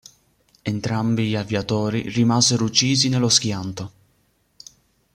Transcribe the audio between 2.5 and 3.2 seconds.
uccisi